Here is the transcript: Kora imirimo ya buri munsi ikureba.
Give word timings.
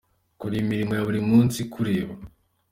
Kora 0.39 0.55
imirimo 0.63 0.91
ya 0.95 1.05
buri 1.07 1.19
munsi 1.29 1.57
ikureba. 1.65 2.13